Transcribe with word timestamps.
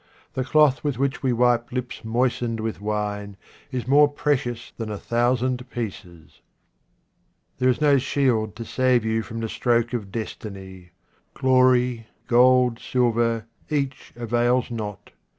The 0.33 0.43
cloth 0.43 0.83
with 0.83 0.97
which 0.97 1.21
we 1.21 1.31
wipe 1.31 1.71
lips 1.71 2.03
moistened 2.03 2.59
with 2.59 2.81
wine 2.81 3.37
is 3.71 3.87
more 3.87 4.07
precious 4.07 4.71
than 4.77 4.89
a 4.89 4.97
thousand 4.97 5.69
pieces. 5.69 6.41
There 7.59 7.69
is 7.69 7.79
no 7.81 7.99
shield 7.99 8.55
to 8.55 8.65
save 8.65 9.05
you 9.05 9.21
from 9.21 9.41
the 9.41 9.47
stroke 9.47 9.93
of 9.93 10.11
destiny. 10.11 10.89
Glory, 11.35 12.07
gold, 12.25 12.79
silver, 12.79 13.45
each 13.69 14.11
avails 14.15 14.71
not. 14.71 15.11